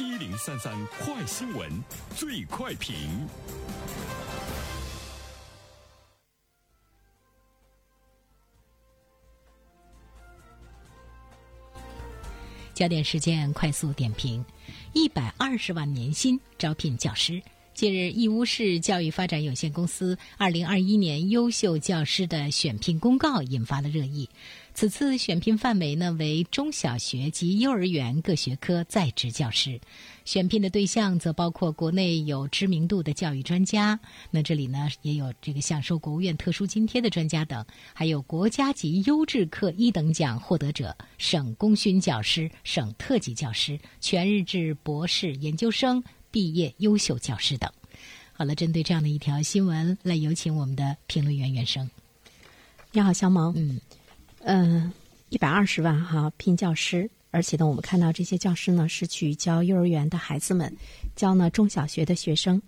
[0.00, 1.70] 一零三三快新闻，
[2.16, 2.96] 最快评。
[12.72, 14.42] 焦点事件快速点评：
[14.94, 17.42] 一百二十万年薪招聘教师。
[17.80, 24.28] 近日，义乌市教育发展有限公司二零二一年优秀教师的选聘公告引发了热议。
[24.74, 29.80] 此次选聘范围呢为中小学及幼儿园各学科在职教师，
[30.26, 33.98] 选聘的对象则包括国内有知名度的教育专家，
[34.30, 47.72] 那这里呢也有这个享受国务院特殊津贴的专家等，还有国家级优质课一等奖获得者、省功勋教师、省特级教师、全日制博士研究生毕业优秀教师等。
[48.40, 51.90] 好了，针对这样的一条新闻，来有请我们的评论员袁生。
[52.90, 53.52] 你好，肖萌。
[53.54, 53.78] 嗯。
[54.38, 54.90] 呃，
[55.28, 60.74] 一百二十万哈聘教师，而且呢，我们看到这些教师呢是去教幼儿园的孩子们，
[61.14, 62.62] 教呢中小学的学生。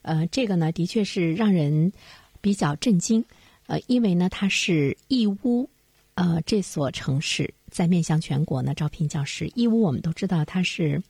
[0.00, 1.92] 呃，这个呢的确是让人
[2.40, 3.22] 比较震惊。
[3.66, 5.68] 呃，因为呢它是义乌，
[6.14, 9.52] 呃这所城市在面向全国呢招聘教师。
[9.54, 11.02] 义乌我们都知道它是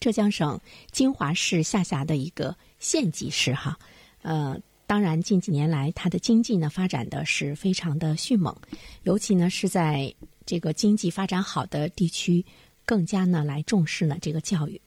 [0.00, 3.78] 浙江省金华市下辖的一个县级市哈，
[4.22, 4.58] 呃。
[4.88, 8.56] 当然，近几年来，它的经济呢发展的是非常的迅猛，
[9.02, 12.46] 尤其呢是在这个经济发展好的地区，
[12.84, 14.80] 更加呢来重视呢这个教育。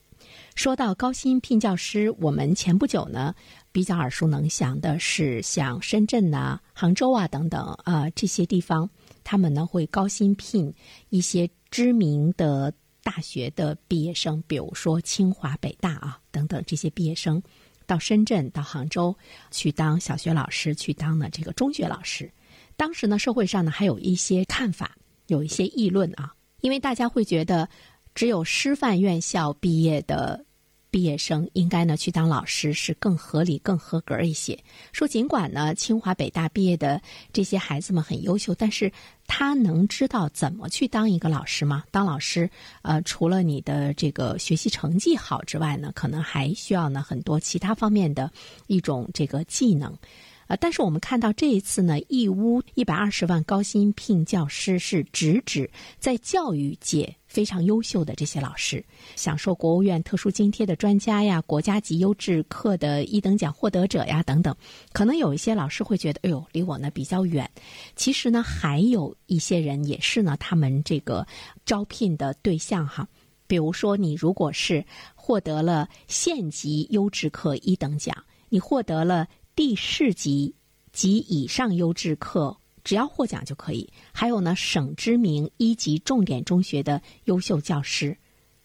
[0.55, 3.35] 说到高薪聘教师，我们前不久呢
[3.73, 8.89] 比较耳熟能详的是像深圳呐、杭州啊等等啊这些地方，
[9.25, 10.73] 他们呢会高薪聘
[11.09, 12.73] 一些知名的
[13.09, 17.41] 大学的毕业生，比如说清华、北大啊等等这些毕业生。
[17.87, 19.17] 到深圳、到杭州
[19.49, 22.31] 去当小学老师，去当呢这个中学老师。
[22.77, 27.67] 当时呢，社会上呢还有一些看法，有一些议论啊，因为大家会觉得，
[28.13, 30.45] 只有师范院校毕业的。
[30.91, 34.57] 毕业生应该呢去当老师是更合理、更合格一些。
[34.91, 38.91] 说尽管呢清华北大毕业的这些孩子们很优秀，但是
[39.27, 41.83] 他能知道怎么去当一个老师吗？
[41.91, 42.49] 当老师，
[42.81, 48.31] 呃，除了你的这个学习成绩好之外呢，可能还需要呢很多其他方面的
[48.67, 49.95] 一种这个技能。
[50.49, 58.83] 呃，但是我们看到这一次呢，义乌一百二十万高薪聘教师是直指在教育界非常优秀的这些老师，
[59.15, 64.55] 享受国务院特殊津贴的专家呀，国家级优质课的一等奖获得者呀等等。
[64.91, 67.47] 可能有一些老师会觉得，哎呦，离我呢比较远。
[67.95, 71.27] 其实呢，还有一些人也是呢，他们这个
[71.63, 73.07] 招聘的对象哈。
[73.45, 74.83] 比如说，你如果是
[75.13, 78.15] 获得了县级优质课一等奖，
[78.49, 79.27] 你获得了。
[79.55, 80.55] 地市级
[80.91, 83.91] 及以上优质课，只要获奖就可以。
[84.11, 88.17] 还有呢，省知名一级重点中学的优秀教师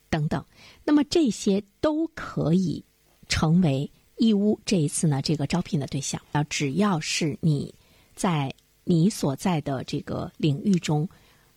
[0.09, 0.45] 等等，
[0.85, 2.85] 那么这些都可以
[3.29, 6.21] 成为义乌这一次呢这个招聘的对象。
[6.33, 7.75] 啊，只要是你
[8.15, 11.09] 在你所在的这个领域中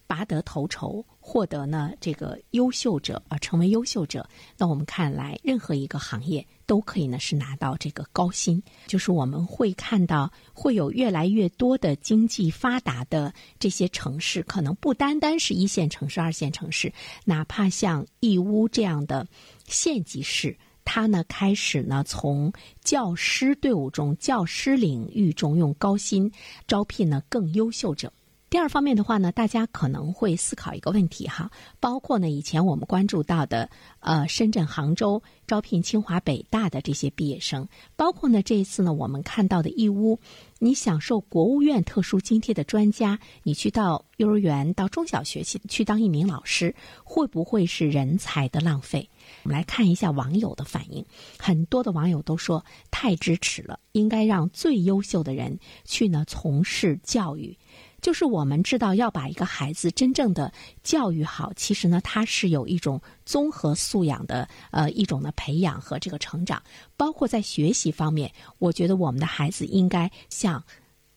[0.08, 1.06] 拔得头筹。
[1.20, 4.26] 获得呢这个优秀者啊，成为优秀者，
[4.58, 8.62] 那我们看来任何一个行业都可以呢是拿到这个高薪。
[8.86, 16.94] 就是我们会看到会有越来越多的经济发达的这些城市，可能不单单是一线城市、二线城市，
[17.26, 19.28] 哪怕像义乌这样的
[19.66, 20.56] 县级市，
[20.86, 22.54] 它呢开始呢从
[22.84, 26.32] 教师队伍中、教师领域中用高薪
[26.68, 28.12] 招聘呢更优秀者。
[28.50, 33.70] 第二方面的话呢，大家可能会思考一个问题哈，包括呢以前我们关注到的
[34.00, 40.18] 呃深圳、杭州招聘清华、北大的这些毕业生，包括呢这一次呢我们看到的义乌，
[40.60, 49.10] 你享受国务院特殊津贴的专家，你去到幼儿园、到中小学去去当一名老师，会不会是人才的浪费？
[49.44, 51.06] 我们来看一下网友的反应，
[51.38, 57.58] 很多的网友都说太支持了，应该让最优秀的人去呢从事教育。
[58.02, 60.52] 就是我们知道，要把一个孩子真正的
[60.84, 66.62] 教育好，其实呢，他是有一种综合素养的，呃，一种的培养和这个成长，
[66.96, 70.64] 包括在学习方面，我觉得我们的孩子应该向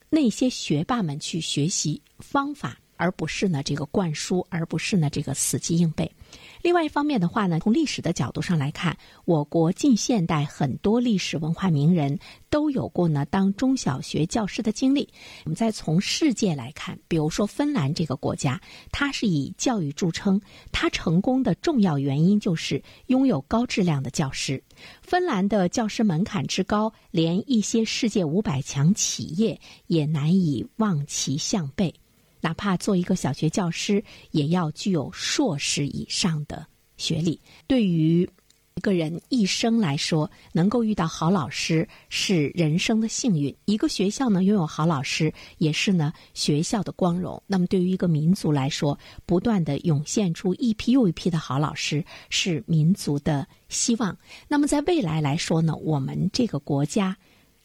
[0.08, 2.78] 那些学霸们去学习方法。
[3.00, 6.12] 而不是呢这个灌输，而不是呢这个死记硬背。
[6.61, 8.94] 另外一方面的话呢，从历史的角度上来看，
[9.25, 12.19] 我国近现代很多历史文化名人
[12.50, 15.08] 都有过呢当中小学教师的经历。
[15.47, 18.61] 我们再从世界来看，比如说芬兰这个国家，
[18.93, 20.38] 它是以教育著称，
[20.70, 24.62] 它成功的重要原因就是拥有高质量的教师。
[25.00, 31.94] 芬兰的教师门槛之高，连一些世界五百强企业也难以望其项背。
[32.40, 36.66] 哪怕做一个小学教师，也要具有硕士以上的
[36.96, 37.40] 学历。
[37.66, 38.28] 对于
[38.76, 43.54] 一个人一生来说，能够遇到好老师是人生的幸运。
[43.66, 47.42] 一个学校呢拥有好老师，也是呢学校的光荣。
[47.46, 54.16] 那么对于一个民族来说，不断的涌现出一批又一批的好老师，是民族的希望。
[54.48, 57.14] 那么在未来来说呢，我们这个国家。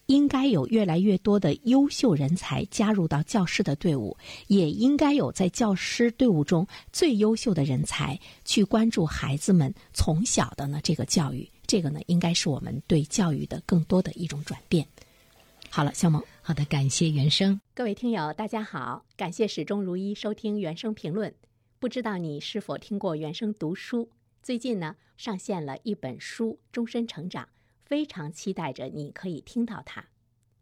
[0.07, 4.15] 应该有越来越多的优秀人才加入到教师的队伍，
[4.47, 11.49] 也应该有在教师队伍中最优秀的人才去关注孩子们从小的呢这个教育。
[11.65, 14.87] 这个呢，应该是我们对教育的更多的一种转变。
[15.71, 17.59] 好了，小萌，好的，感谢原生。
[17.73, 21.33] 各位听友，大家好，感谢始终如一收听原生评论。
[21.79, 24.07] 不知道你是否听过原生读书？
[24.43, 27.43] 最近呢，上线了一本书《终身成长》。
[27.85, 30.01] 非常期待着你可以听到它。《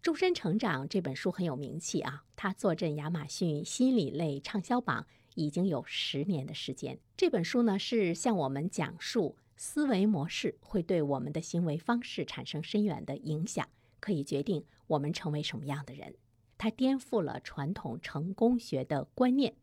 [0.02, 7.00] 终身成长》这本书很有名气啊，它坐镇亚马逊心理类畅销榜已经有十年的时间。
[7.16, 13.66] 这本书呢是向我们讲述思维模式会对我们的行为方式产生深远的影响，
[14.02, 16.16] 可以决定我们成为什么样的人。
[16.58, 19.56] 它颠覆了传统成功学的观念。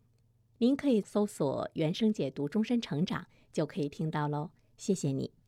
[0.58, 4.50] 您可以搜索“原声解读终身成长”就可以听到喽。
[4.76, 5.39] 谢谢你。